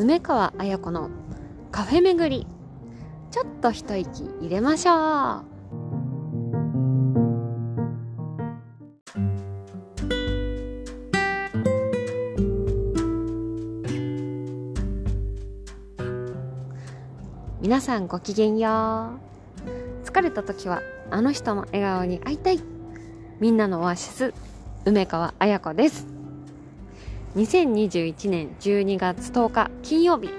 [0.00, 1.10] 梅川綾子の
[1.70, 2.46] カフェ巡り。
[3.30, 5.44] ちょっと一息入れましょう。
[17.60, 18.70] 皆さんごきげんよ
[20.06, 20.06] う。
[20.08, 20.80] 疲れた時は
[21.10, 22.60] あの人の笑顔に会いたい。
[23.38, 24.32] みんなのオアシス
[24.86, 26.19] 梅川綾子です。
[27.36, 30.30] 2021年12月10日金曜日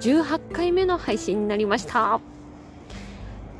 [0.00, 2.18] 18回目の配信になりました。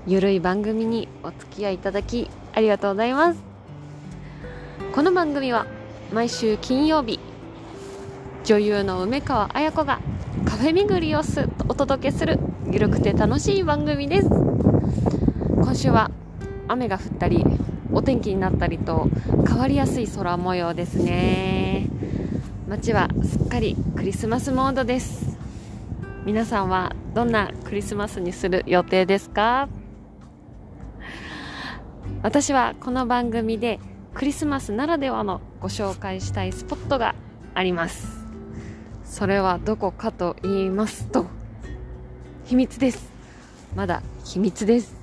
[0.06, 3.42] ゆるい番組にお付き合いいただきありがとうございます。
[4.94, 5.66] この番組は
[6.10, 7.20] 毎週金曜日
[8.44, 10.00] 女優の梅川綾子が
[10.46, 12.38] カフェ巡りをすお届けする
[12.70, 14.28] ゆるくて楽しい番組です。
[14.28, 16.10] 今週は
[16.68, 17.44] 雨が降ったり
[17.92, 19.10] お天気になったりと
[19.46, 21.90] 変わりやすい空模様ですね。
[22.66, 25.36] 街はすっかりクリスマスモードです。
[26.24, 29.68] 皆さんはどんなクリスマスにする予定ですか？
[32.22, 33.80] 私はこの番組で
[34.14, 37.14] クリスマスならではのご紹介したいスポットが
[37.52, 38.24] あります。
[39.04, 41.26] それはどこかと言いますと
[42.46, 43.12] 秘密です。
[43.76, 44.94] まだ秘密です。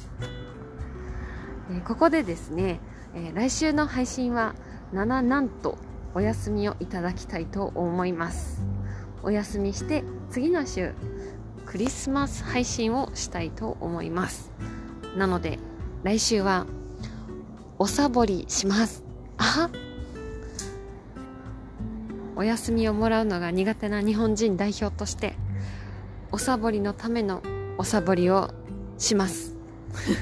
[1.88, 2.80] ここでですね、
[3.16, 4.56] え来週の配信は
[4.94, 5.78] 7なんと
[6.14, 8.62] お休みをいただきたいと思います。
[9.24, 10.94] お休みして次の週
[11.66, 14.52] クリスマス配信をしたいと思います。
[15.16, 15.60] なので
[16.04, 16.66] 来週は
[17.78, 19.04] おサボりします。
[19.38, 19.70] あ
[22.36, 25.36] お休みをもらうのが苦手な日本人代表として
[26.32, 27.42] おサボりのための
[27.78, 28.52] おサボりを
[28.98, 29.56] します。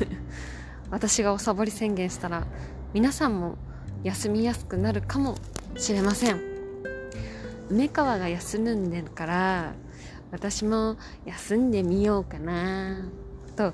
[0.92, 2.46] 私がおサボり宣言したら
[2.94, 3.58] 皆さんも
[4.04, 5.36] 休みやすくなるかも
[5.78, 6.42] しれません。
[7.70, 9.74] 梅川が休んでるから
[10.32, 12.98] 私も休んでみようかな
[13.56, 13.74] と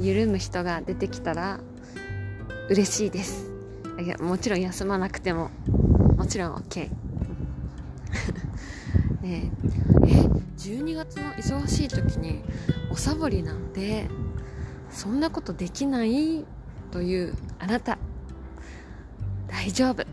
[0.00, 1.60] 緩む人が出てきたら
[2.68, 3.50] 嬉しいです。
[4.02, 5.50] いやもちろん休まなくても
[6.16, 6.88] もちろん OK
[9.20, 9.52] ね
[10.06, 10.10] ええ
[10.56, 12.42] 12月の忙しい時に
[12.90, 14.08] おサボりなんて
[14.90, 16.44] そんなことできない？
[16.90, 17.98] というあなた。
[19.46, 20.04] 大丈夫。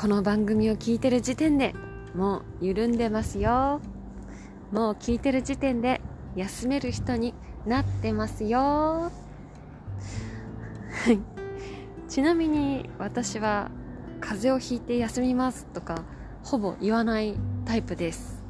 [0.00, 1.74] この番組を聞いてる時点で
[2.14, 3.80] もう緩んでますよ。
[4.70, 6.00] もう聞いてる時点で
[6.36, 7.34] 休める人に
[7.66, 9.10] なってますよ。
[12.08, 13.72] ちなみに私は
[14.20, 16.04] 風邪をひいて休みますとか
[16.44, 18.44] ほぼ言わないタイプです。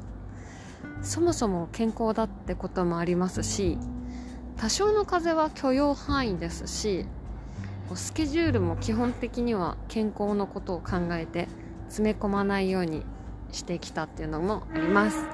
[1.01, 3.79] そもそも健康だってこともありますし
[4.55, 7.07] 多少の風邪は許容範囲ですし
[7.95, 11.47] スケジュールも基本的には健康のことを考えて
[11.87, 13.03] 詰め込まないように
[13.51, 15.25] してきたっていうのもあります。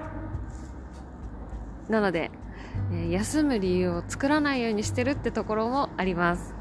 [1.89, 2.31] なので、
[2.93, 6.53] え休む理由を作らないようにしてるってところもあります。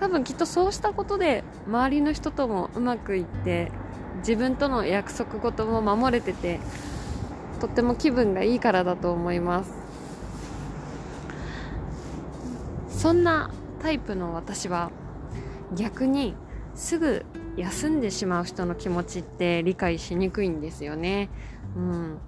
[0.00, 3.70] 多分きっとそうしたことで周りの人ともうまくいって
[4.18, 6.60] 自分との約束事も守れてて
[7.60, 9.83] とっても気分がいいからだと思います。
[13.04, 13.50] そんな
[13.82, 14.90] タイプの私は
[15.76, 16.34] 逆に
[16.74, 21.28] すぐ休んでしまう人の気持ちって理解しにくいんですよね。
[21.76, 22.18] うん。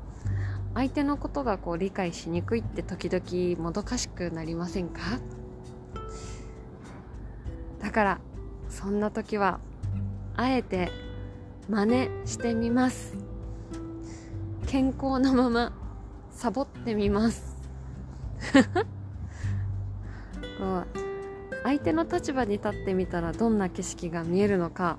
[0.74, 5.00] 相手のことがこう理解しにくいって時々もどかしくなりませんか？
[7.80, 8.20] だから
[8.68, 9.60] そんな時は
[10.36, 10.92] あえて
[11.70, 13.16] 真似してみます
[14.66, 15.72] 健康なまま
[16.30, 17.56] サボってみます
[20.58, 20.86] こう
[21.62, 24.98] 相手の立場に立ってみたらどんな景色が見えるのか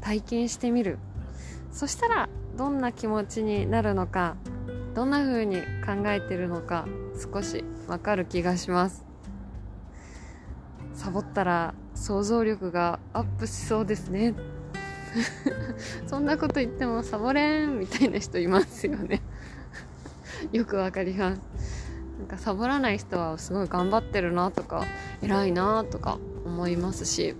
[0.00, 0.98] 体験してみる。
[1.70, 4.36] そしたらどんな気持ちになるのか
[4.94, 6.88] どんな風に考えてるのか
[7.32, 9.04] 少しわかる気がします。
[10.94, 14.34] サボったら想像力がアップしそうですね。
[16.06, 19.22] そんなこと言ってもサボれんみたいな人いますよね。
[20.52, 21.40] よくわかります。
[22.18, 24.84] なんかサボらない人はすごい頑張ってるなとか
[25.22, 27.34] 偉いなとか思いますし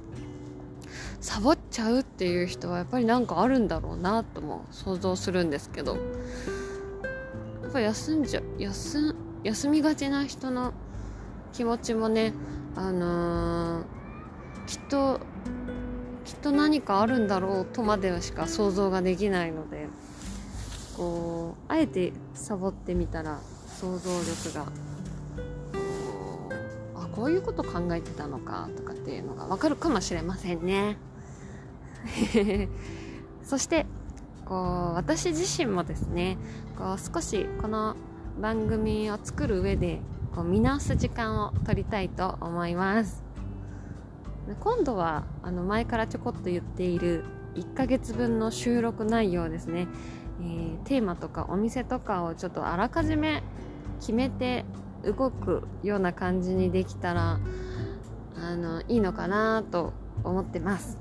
[1.20, 10.72] サボっちゃうっていう人はやっぱりなんかあるんだろうなとも想像するんですけどやっぱ休んじゃ休休みがちな人の
[11.52, 12.32] 気持ちもね
[12.76, 13.84] あのー、
[14.66, 15.20] きっと
[16.25, 19.88] きっと何かあるんだろうとまではしか想像ができないので
[20.96, 23.40] こうあえてサボってみたら
[23.78, 24.72] 想像力が。
[26.96, 30.96] あこういうこと考えてたのかとかっていうのがわかるかもしれませんね。
[33.44, 33.86] そして
[34.44, 36.38] こう私自身もですね
[36.76, 37.94] こう少しこの
[38.40, 40.00] 番組を作る上で
[40.34, 43.25] こう見直す時間を取りたいと思います。
[44.60, 49.86] 今度はあの前からちょこっと言っている1ヶ月分の収録内容ですね、
[50.40, 53.42] えー、テーマとかお店とかをちょっとあらかじめ
[54.00, 54.65] 決めて
[55.05, 57.39] 動くような感じにできたら
[58.37, 59.93] あのいいのかなと
[60.25, 60.99] 思ってます。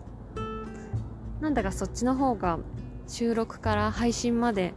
[1.39, 2.59] なんだかそっちの方が
[3.07, 4.73] 収録から配信まで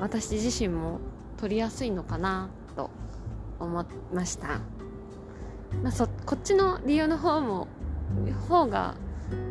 [0.00, 1.00] 私自身も
[1.36, 2.90] 撮りやすいのかなと
[3.60, 4.60] 思いました、
[5.82, 7.68] まあ、そこっちの理由の方も
[8.48, 8.94] 方が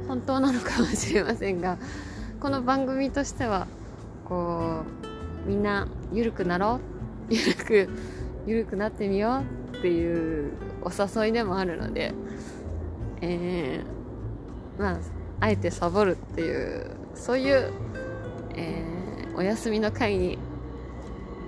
[0.07, 1.77] 本当なのかもしれませんが
[2.39, 3.67] この番組としては
[4.25, 4.83] こ
[5.45, 7.00] うみんな緩くなろう
[7.31, 7.89] 緩く
[8.45, 9.43] 緩くなってみよ
[9.73, 12.13] うっていうお誘いでもあるので、
[13.21, 14.99] えー、まあ
[15.39, 17.71] あえてサボるっていうそういう、
[18.55, 20.37] えー、お休みの会に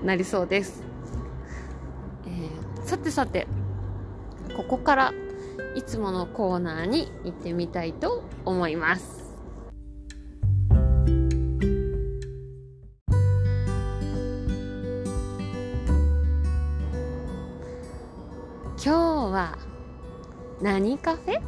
[0.03, 0.83] なりそうです、
[2.25, 3.47] えー、さてさて
[4.55, 5.13] ここから
[5.75, 9.22] いつものコーナーに行ってみたいと思います。
[20.63, 21.41] 何カフェ？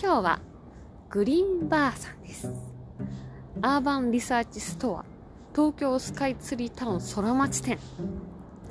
[0.00, 0.40] 今日は
[1.08, 2.48] グリーンバーさんです。
[3.60, 5.04] アーバンリサーチストア
[5.52, 7.80] 東京スカイツリータウンソラマチ店で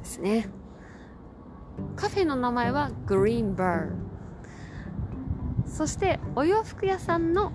[0.06, 0.48] すね。
[1.98, 3.90] カフェの名前はグリーンバー。
[5.68, 7.52] そしてお洋服屋さんの、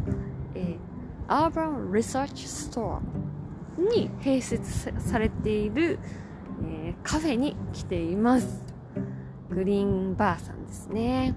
[0.55, 0.79] えー、
[1.29, 5.99] アーバンリサーチストアに併設されている、
[6.65, 8.63] えー、カフェに来ています。
[9.51, 11.35] グリーンバーさんですね。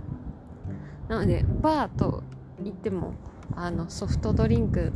[1.07, 2.23] なのでバーと
[2.61, 3.13] 言っても
[3.55, 4.93] あのソフトドリンク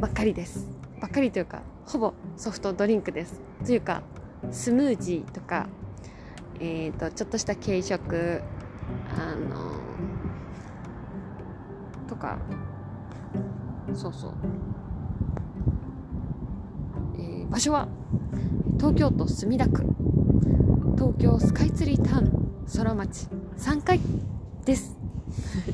[0.00, 0.68] ばっかりです。
[1.00, 3.40] ばっかりというかほぼソフトドリンクです。
[3.64, 4.02] というか
[4.50, 5.68] スムージーとか
[6.60, 8.42] えーと、ちょっとした軽食
[9.18, 9.80] あの
[12.08, 12.38] とか
[13.94, 14.34] そうそう、
[17.16, 17.88] えー、場所は
[18.78, 19.84] 東京都墨田区。
[20.96, 22.32] 東京スカイツリータウン
[22.76, 23.28] 空町。
[23.56, 24.00] 3階。
[24.64, 24.96] です。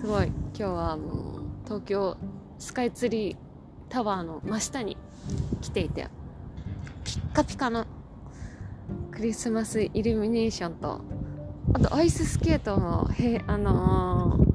[0.00, 0.26] すごい。
[0.26, 2.16] 今日はもう東京
[2.58, 3.36] スカイツリー
[3.88, 4.96] タワーの真下に
[5.60, 6.08] 来ていて
[7.04, 7.86] ピッカピカの
[9.12, 11.00] クリスマスイルミネーションと
[11.72, 14.47] あとアイススケートもへ、あのー、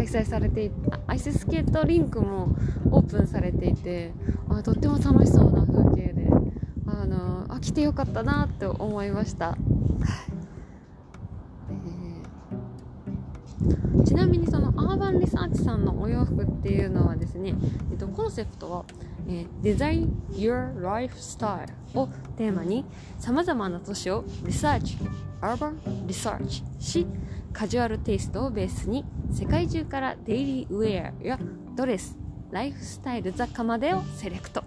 [0.00, 0.70] 開催されて
[1.06, 2.56] アイススケートリンクも
[2.90, 4.14] オープンされていて
[4.48, 6.26] あとっても楽しそうな風景で、
[6.86, 9.58] あの、あ来てよかったなって思いました。
[14.06, 17.54] ちなみにそのアーバンリサーチさんのお洋服っていうのはですね、
[17.90, 18.84] えっと、コンセプトは、
[19.28, 22.08] えー、Design Your Lifestyle を
[22.38, 22.86] テーマに
[23.18, 24.96] さまざまな都市をリサーチ、
[25.42, 27.06] アーバンリサーチし
[27.52, 31.38] カジュアルテイストをベースに世界中からデイリーウェアや
[31.76, 32.18] ドレス
[32.50, 34.64] ライフスタイル雑貨までをセレクト。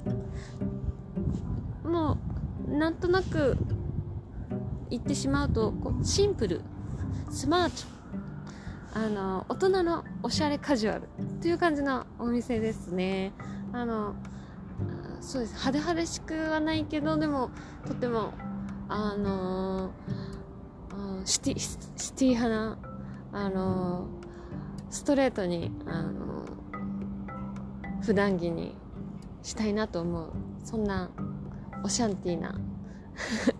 [1.83, 2.17] も
[2.67, 3.57] うなんとなく
[4.89, 6.61] 言ってしまうとこうシンプル
[7.29, 7.87] スマート
[8.93, 11.09] あの大人のおしゃれカジュアル
[11.41, 13.33] という感じのお店ですね。
[13.71, 14.15] あの
[15.19, 15.53] そうです。
[15.53, 17.49] 派手派手しくはないけどでも
[17.87, 18.33] とても
[18.89, 19.91] あの
[21.25, 22.77] シティシティ派な
[23.31, 24.07] あの
[24.89, 26.45] ストレートにあの
[28.01, 28.75] 普段着に
[29.41, 30.31] したいなと思う。
[30.63, 31.09] そんな
[31.83, 32.55] オシャンティーな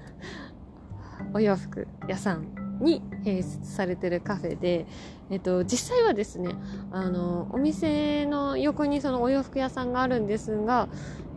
[1.34, 2.48] お洋服屋さん
[2.80, 4.86] に併設されてるカフェで、
[5.30, 6.56] えっと、実際はですね
[6.92, 10.88] あのお店の横にそのお洋服屋さんがあるんですが、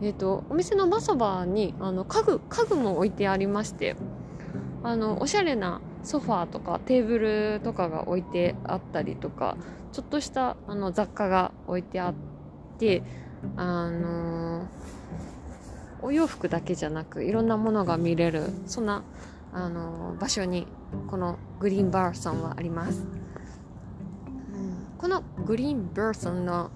[0.01, 3.95] えっと、お店の真そばにあの家具家具も置いてありまして
[4.83, 9.57] あのおしゃれなソファーとかテーブルとかが置いてあったりとか
[9.91, 12.13] ちょっとしたあの雑貨が置いてあっ
[12.79, 13.03] て
[13.57, 14.67] あの
[16.01, 19.03] お洋服だけじゃなくいろんなものが見れるそんな
[19.51, 20.65] あの場所に
[21.07, 23.05] このグリーンバーソンはあります、
[24.53, 26.71] うん、このグリーンバーソンの、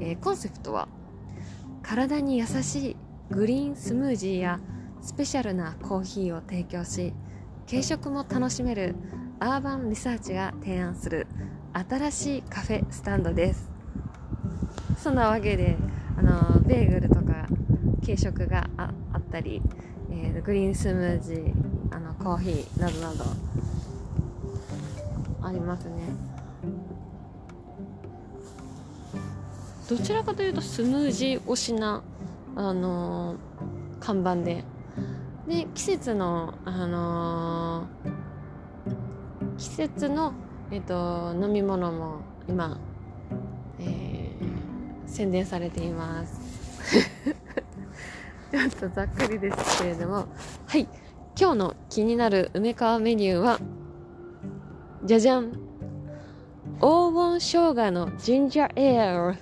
[0.00, 0.88] えー、コンセプトは
[1.82, 2.96] 体に優しい
[3.30, 4.60] グリーンスムージーや
[5.02, 7.12] スペシャルなコーヒーを提供し
[7.68, 8.94] 軽食も楽しめる
[9.40, 11.26] アーバンリサーチが提案する
[11.72, 13.70] 新しいカフェスタンドです。
[14.98, 15.76] そんなわけで
[16.16, 17.48] あのベーグルとか
[18.02, 19.62] 軽食があったり
[20.14, 21.54] えー、グリーンスムージー
[21.90, 23.24] あのコーヒーなどなど
[25.42, 26.02] ありますね。
[29.88, 32.02] どちらかというとスムージー推しな、
[32.54, 34.64] あのー、看板で
[35.46, 40.32] で季節の、あのー、季節の、
[40.70, 42.78] えーと、飲み物も今、
[43.80, 46.40] えー、宣伝されています。
[48.52, 50.26] ちょっとざっくりですけれども。
[50.66, 50.86] はい。
[51.38, 53.58] 今日の気になる梅川メニューは
[55.04, 55.52] じゃじゃん
[56.78, 59.38] 黄金生姜のジンジャーエール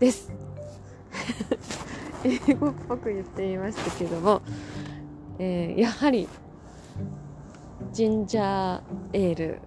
[0.00, 0.32] です。
[2.24, 4.42] 英語っぽく言ってみましたけども、
[5.38, 6.28] えー、やはり
[7.92, 8.80] ジンジャー
[9.12, 9.60] エール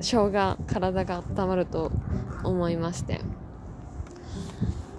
[0.00, 1.92] 生姜体が温まると
[2.42, 3.20] 思いまして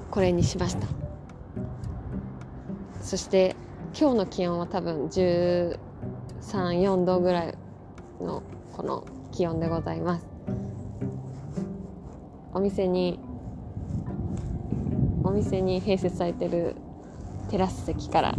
[0.10, 0.88] これにしました。
[3.02, 3.56] そして
[3.98, 7.58] 今日の気温は多分134度ぐらい
[8.20, 8.42] の
[8.74, 10.26] この気温でございます。
[12.54, 13.20] お店に
[15.24, 16.76] お店に併設されてる
[17.50, 18.36] テラス席から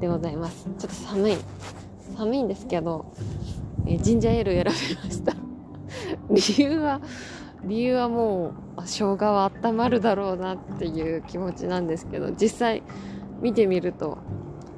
[0.00, 0.64] でございます。
[0.64, 1.36] ちょっと寒い。
[2.16, 3.12] 寒いんですけど、
[3.86, 5.34] えジンジャーエール選びました。
[6.30, 7.00] 理由は
[7.64, 12.82] 理由はもう生姜は温まるだろうなっていう気持ちなんですけど実際
[13.40, 14.18] 見てみると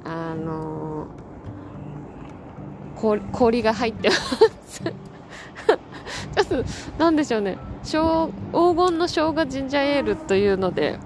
[0.03, 4.15] あのー、氷が入ってま
[4.65, 4.81] す。
[4.83, 6.63] ちょっと
[6.97, 7.57] なんでしょうね。
[7.83, 10.99] 黄金の生姜ジンジャーエールというので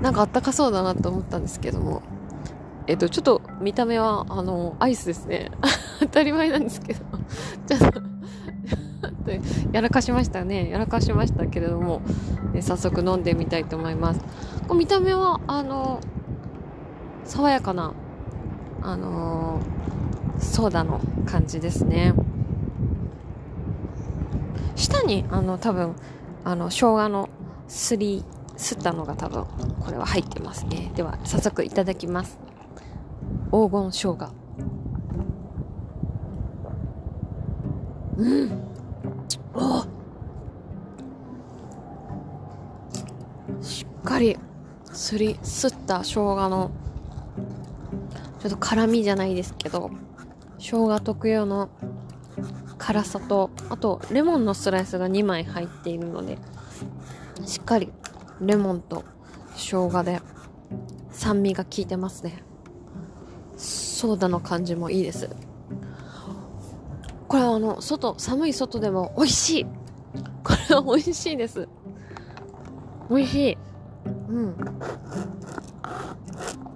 [0.00, 2.02] なんかあったかそうだなと思ったんですけども。
[2.86, 5.50] えっとちょっと見た目はあのアイスですね。
[6.00, 7.00] 当たり前なんですけど。
[7.66, 8.02] ちょっと
[9.72, 10.68] やらかしましたね。
[10.70, 12.02] やらかしましたけれども、
[12.54, 14.20] え早速飲んでみたいと思います。
[14.74, 16.00] 見た目はあの
[17.24, 17.92] 爽やかな
[18.82, 19.60] あの
[20.38, 22.14] ソーダの感じですね。
[24.74, 25.94] 下にあの多分
[26.44, 27.28] あの生姜の
[27.68, 28.24] すり
[28.56, 29.44] すったのが多分
[29.80, 30.92] これは入ってますね。
[30.96, 32.41] では早速いただきます。
[33.52, 34.32] 黄金生姜。
[38.16, 38.62] うん。
[39.52, 39.84] お。
[43.62, 44.38] しっかり
[44.90, 46.70] すりすった生姜の
[48.40, 49.90] ちょっと辛みじゃないですけど
[50.58, 51.68] 生姜特有の
[52.78, 56.38] 辛さとあとレモンのスライスが2枚入っているので
[57.44, 57.92] しっかり
[58.40, 59.04] レモンと
[59.56, 60.22] 生姜で
[61.10, 62.42] 酸味が効いてますね。
[64.02, 65.30] ソーダの感じもいいです。
[67.28, 69.66] これはあの外寒い外でも美味しい。
[70.42, 71.68] これは美味しいです。
[73.08, 73.58] 美味しい。
[74.28, 74.56] うん。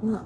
[0.05, 0.21] うん。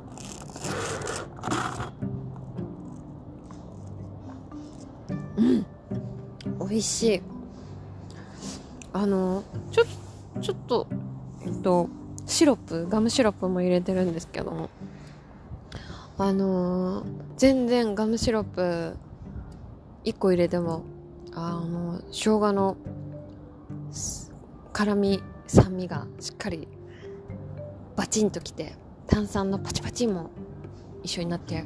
[5.39, 5.67] うん。
[6.69, 7.23] 美味しい。
[8.93, 9.85] あのちょ
[10.43, 10.87] ちょっと
[11.41, 11.89] えっと
[12.27, 14.69] シロップガムシロップも入れてるんですけども
[16.23, 17.05] あのー、
[17.39, 18.95] 全然ガムシロップ
[20.05, 20.83] 1個入れても
[21.33, 22.77] あの生姜の
[24.75, 26.69] 辛み酸味がしっかり
[27.97, 28.75] バチンときて
[29.07, 30.29] 炭酸のパチパチも
[31.03, 31.65] 一緒になって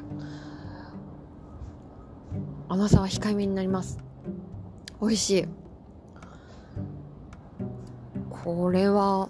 [2.69, 3.99] 甘さは控えめになります。
[5.01, 5.45] 美味しい。
[8.29, 9.27] これは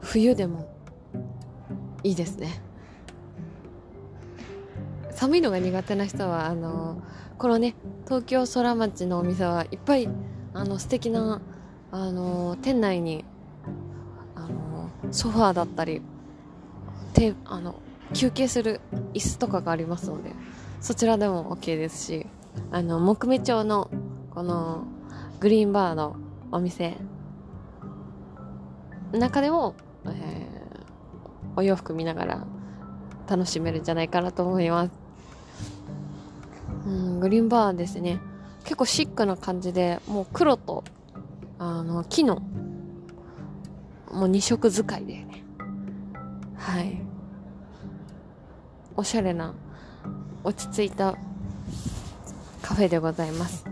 [0.00, 0.68] 冬でも
[2.04, 2.65] いいですね。
[5.16, 7.02] 寒いのが苦手な人はあの
[7.38, 10.08] このね東京空町のお店はいっぱい
[10.52, 11.40] あの素敵な
[11.90, 13.24] あの店内に
[14.34, 16.02] あのソファーだったり
[17.14, 17.80] てあの
[18.12, 18.82] 休憩する
[19.14, 20.32] 椅子とかがありますので
[20.82, 22.26] そちらでも OK ですし
[22.70, 23.90] あの木目調の
[24.30, 24.84] この
[25.40, 26.16] グリーンバーの
[26.52, 26.94] お店
[29.12, 30.12] 中でも、えー、
[31.56, 32.46] お洋服見ながら
[33.26, 34.92] 楽しめるんじゃないかなと思います。
[37.20, 38.20] グリーンバーンですね。
[38.64, 40.84] 結構シックな感じで、もう黒と、
[41.58, 42.36] あの、木の、
[44.12, 45.44] もう2色使いでね。
[46.56, 47.00] はい。
[48.96, 49.54] おしゃれな、
[50.42, 51.16] 落ち着いた
[52.62, 53.64] カフェでございます。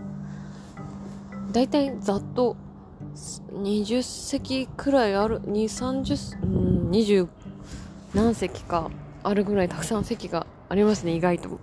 [1.51, 2.55] だいたいざっと
[3.53, 7.27] 20席くらいある、2、30、うん、20
[8.13, 8.89] 何席か
[9.23, 11.59] あるぐらいたくさん席がありますね、意外と。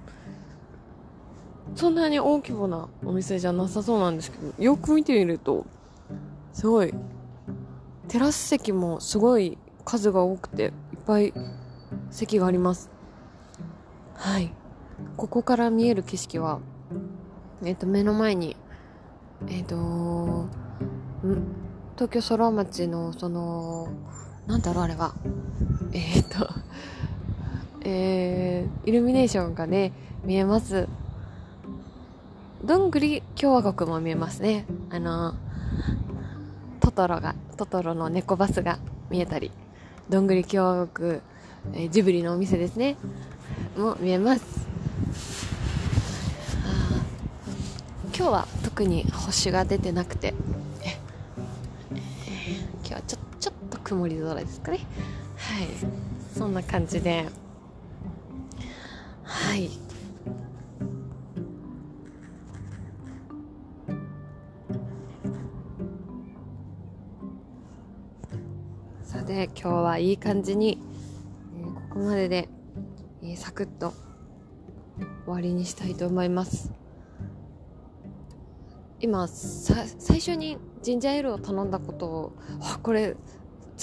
[1.74, 5.66] そんなに大規模なお店じゃなさそうなんですけど、よく見てみると、
[6.52, 6.92] すごい、
[8.08, 10.70] テラス席もすごい数が多くて、いっ
[11.06, 11.32] ぱい
[12.10, 12.90] 席があります。
[14.14, 14.52] はい。
[15.16, 16.60] ここから見える景色は
[17.64, 18.56] えっ、と目の前に
[19.48, 20.48] えっ、とん？
[21.96, 23.88] 東京空町のその
[24.46, 25.14] なんだろうあれは。
[25.92, 26.48] えっ、と
[27.84, 29.92] えー、イルミネーションがね
[30.24, 30.88] 見えます。
[32.64, 34.66] どんぐり共和国も見えますね。
[34.90, 35.34] あの
[36.80, 38.78] トトロがトトロの猫バスが
[39.10, 39.50] 見えたり
[40.08, 41.20] どんぐり共和国、
[41.74, 42.96] えー、ジブリのお店ですね。
[43.76, 44.62] も見えます。
[48.14, 50.34] 今日は特に星が出てなくて、
[52.84, 54.80] 今日はちょちょっと曇り空ですかね。
[55.36, 55.66] はい。
[56.36, 57.26] そんな感じで。
[59.24, 59.70] はい。
[69.22, 70.80] さて今日はいい感じに、
[71.56, 72.48] えー、ここまでで、
[73.22, 73.94] えー、サクッと
[74.98, 76.72] 終わりにしたいと思います。
[78.98, 79.86] 今最
[80.18, 83.14] 初にジンジャーエールを頼んだことをあ これ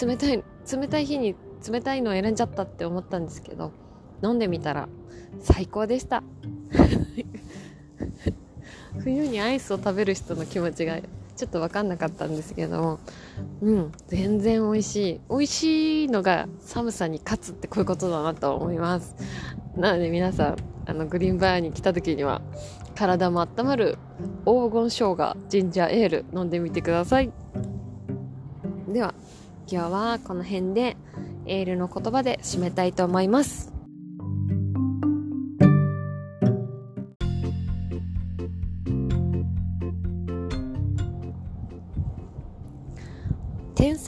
[0.02, 1.38] 冷たい冷たい日に
[1.72, 3.72] 冷たいのを選んじゃったって思ったんですけど
[4.22, 4.90] 飲んでみたら
[5.40, 6.22] 最高でした。
[9.00, 11.00] 冬にアイスを食べる人の気持ちが
[11.40, 13.00] ちょっと分かんなかったんですけども
[13.62, 15.22] うん全然美味しい。
[15.30, 19.16] 美味しいのが寒さに勝つってこういうことだなと思います。
[19.78, 22.42] なので皆さんあのグリーンバーに来た時には
[22.94, 23.98] 体も温まる
[24.44, 27.32] 黄金生姜ジンジャーエール飲んでみてください。
[28.90, 29.14] では
[29.72, 30.98] 今日はこの辺で
[31.46, 33.79] エールの言葉で締めたいと思います。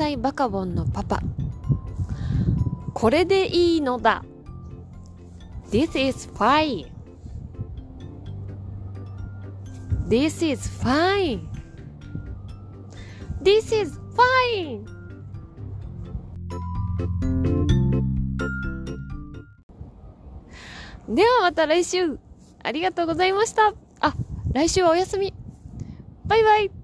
[0.01, 1.21] 才バカボンのパパ。
[2.95, 4.25] これでいいのだ。
[5.69, 6.91] This is fine.
[10.07, 11.47] This is fine.
[13.43, 13.99] This is
[14.55, 14.85] fine.
[21.07, 22.17] ではまた来週。
[22.63, 23.75] ありがとうございました。
[23.99, 24.15] あ、
[24.51, 25.31] 来週はお休み。
[26.25, 26.80] バイバイ。